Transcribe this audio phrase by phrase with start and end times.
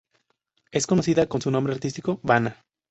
[0.71, 2.65] Es conocida con su nombre artístico Vanna.